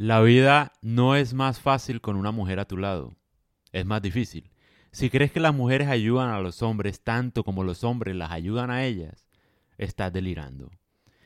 [0.00, 3.16] La vida no es más fácil con una mujer a tu lado,
[3.72, 4.48] es más difícil.
[4.92, 8.70] Si crees que las mujeres ayudan a los hombres tanto como los hombres las ayudan
[8.70, 9.26] a ellas,
[9.76, 10.70] estás delirando.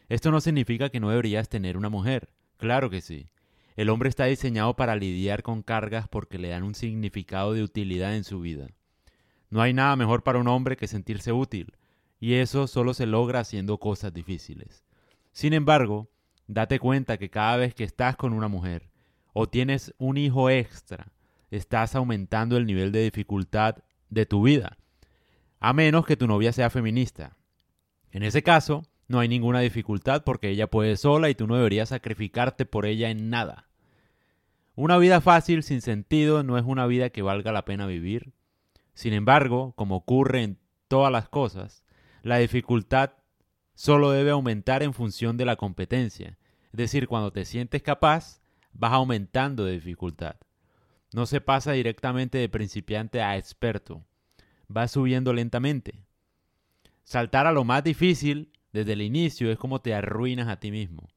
[0.09, 3.29] Esto no significa que no deberías tener una mujer, claro que sí.
[3.77, 8.17] El hombre está diseñado para lidiar con cargas porque le dan un significado de utilidad
[8.17, 8.69] en su vida.
[9.51, 11.77] No hay nada mejor para un hombre que sentirse útil,
[12.21, 14.83] y eso solo se logra haciendo cosas difíciles.
[15.33, 16.09] Sin embargo,
[16.47, 18.91] Date cuenta que cada vez que estás con una mujer
[19.33, 21.13] o tienes un hijo extra,
[21.51, 23.77] estás aumentando el nivel de dificultad
[24.11, 24.79] de tu vida.
[25.61, 27.37] A menos que tu novia sea feminista.
[28.11, 31.91] En ese caso, no hay ninguna dificultad porque ella puede sola y tú no deberías
[31.91, 33.69] sacrificarte por ella en nada.
[34.75, 38.33] Una vida fácil sin sentido no es una vida que valga la pena vivir.
[38.95, 41.85] Sin embargo, como ocurre en todas las cosas,
[42.23, 43.13] la dificultad
[43.75, 46.37] solo debe aumentar en función de la competencia
[46.73, 48.41] es decir, cuando te sientes capaz,
[48.73, 50.37] vas aumentando de dificultad.
[51.13, 54.03] No se pasa directamente de principiante a experto.
[54.69, 56.03] Vas subiendo lentamente.
[57.05, 61.09] Saltar a lo más difícil desde el inicio es como te arruinas a ti mismo.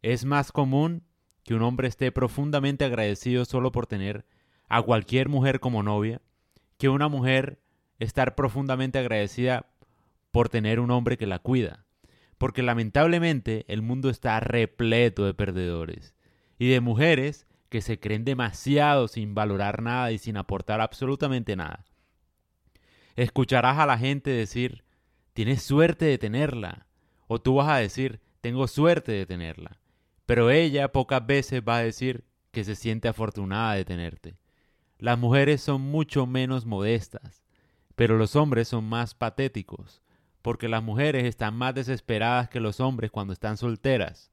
[0.00, 1.02] Es más común
[1.42, 4.24] que un hombre esté profundamente agradecido solo por tener
[4.68, 6.22] a cualquier mujer como novia,
[6.78, 7.60] que una mujer
[7.98, 9.66] estar profundamente agradecida
[10.30, 11.85] por tener un hombre que la cuida
[12.38, 16.14] porque lamentablemente el mundo está repleto de perdedores
[16.58, 21.84] y de mujeres que se creen demasiado sin valorar nada y sin aportar absolutamente nada.
[23.16, 24.84] Escucharás a la gente decir,
[25.32, 26.86] tienes suerte de tenerla,
[27.26, 29.80] o tú vas a decir, tengo suerte de tenerla,
[30.26, 34.38] pero ella pocas veces va a decir que se siente afortunada de tenerte.
[34.98, 37.42] Las mujeres son mucho menos modestas,
[37.96, 40.02] pero los hombres son más patéticos
[40.46, 44.30] porque las mujeres están más desesperadas que los hombres cuando están solteras,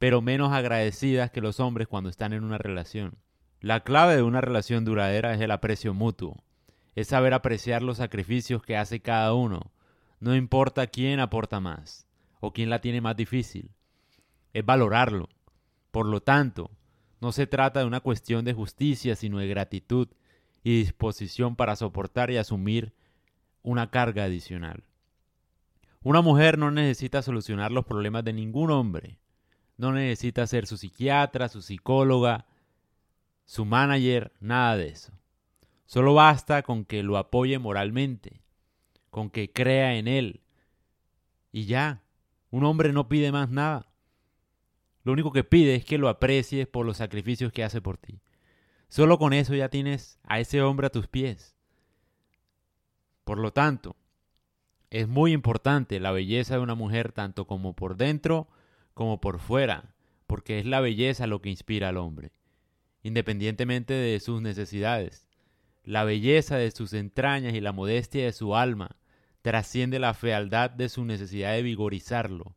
[0.00, 3.18] pero menos agradecidas que los hombres cuando están en una relación.
[3.60, 6.42] La clave de una relación duradera es el aprecio mutuo,
[6.96, 9.70] es saber apreciar los sacrificios que hace cada uno,
[10.18, 12.08] no importa quién aporta más
[12.40, 13.70] o quién la tiene más difícil,
[14.54, 15.28] es valorarlo.
[15.92, 16.72] Por lo tanto,
[17.20, 20.08] no se trata de una cuestión de justicia, sino de gratitud
[20.64, 22.92] y disposición para soportar y asumir
[23.62, 24.82] una carga adicional.
[26.04, 29.18] Una mujer no necesita solucionar los problemas de ningún hombre.
[29.78, 32.46] No necesita ser su psiquiatra, su psicóloga,
[33.46, 35.14] su manager, nada de eso.
[35.86, 38.42] Solo basta con que lo apoye moralmente,
[39.08, 40.42] con que crea en él.
[41.50, 42.02] Y ya,
[42.50, 43.90] un hombre no pide más nada.
[45.04, 48.20] Lo único que pide es que lo aprecies por los sacrificios que hace por ti.
[48.88, 51.56] Solo con eso ya tienes a ese hombre a tus pies.
[53.24, 53.96] Por lo tanto,
[54.94, 58.46] es muy importante la belleza de una mujer tanto como por dentro
[58.94, 59.92] como por fuera,
[60.28, 62.30] porque es la belleza lo que inspira al hombre,
[63.02, 65.26] independientemente de sus necesidades.
[65.82, 68.94] La belleza de sus entrañas y la modestia de su alma
[69.42, 72.56] trasciende la fealdad de su necesidad de vigorizarlo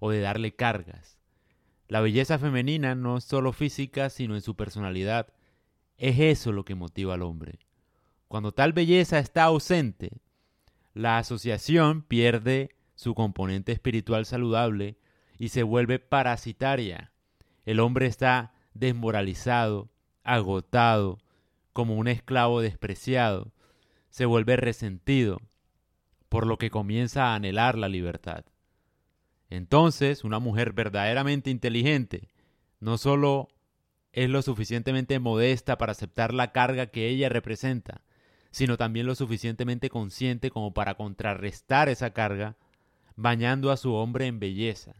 [0.00, 1.20] o de darle cargas.
[1.86, 5.32] La belleza femenina no es solo física, sino en su personalidad.
[5.98, 7.60] Es eso lo que motiva al hombre.
[8.26, 10.20] Cuando tal belleza está ausente,
[10.96, 14.96] la asociación pierde su componente espiritual saludable
[15.38, 17.12] y se vuelve parasitaria.
[17.66, 19.90] El hombre está desmoralizado,
[20.22, 21.18] agotado,
[21.74, 23.52] como un esclavo despreciado,
[24.08, 25.42] se vuelve resentido,
[26.30, 28.46] por lo que comienza a anhelar la libertad.
[29.50, 32.30] Entonces, una mujer verdaderamente inteligente
[32.80, 33.48] no solo
[34.12, 38.00] es lo suficientemente modesta para aceptar la carga que ella representa,
[38.56, 42.56] sino también lo suficientemente consciente como para contrarrestar esa carga,
[43.14, 44.94] bañando a su hombre en belleza.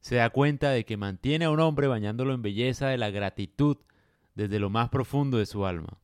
[0.00, 3.78] Se da cuenta de que mantiene a un hombre bañándolo en belleza de la gratitud
[4.34, 5.96] desde lo más profundo de su alma.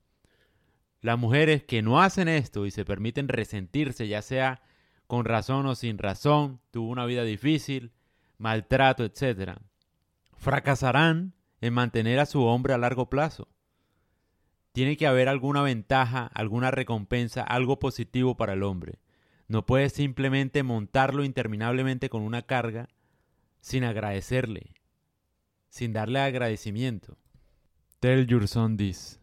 [1.02, 4.62] Las mujeres que no hacen esto y se permiten resentirse, ya sea
[5.06, 7.92] con razón o sin razón, tuvo una vida difícil,
[8.38, 9.58] maltrato, etc.,
[10.38, 13.53] fracasarán en mantener a su hombre a largo plazo
[14.74, 18.98] tiene que haber alguna ventaja, alguna recompensa, algo positivo para el hombre.
[19.46, 22.88] No puedes simplemente montarlo interminablemente con una carga
[23.60, 24.74] sin agradecerle,
[25.68, 27.16] sin darle agradecimiento.
[28.00, 29.20] Tell your son this.